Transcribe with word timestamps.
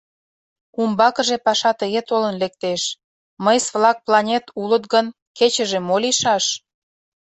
Умбакыже 0.81 1.37
паша 1.45 1.71
тыге 1.79 2.01
толын 2.09 2.35
лектеш: 2.41 2.81
мыйс-влак 3.45 3.97
планет 4.05 4.45
улыт 4.61 4.83
гын, 4.93 5.05
кечыже 5.37 5.79
мо 5.87 5.95
лийшаш? 6.03 6.45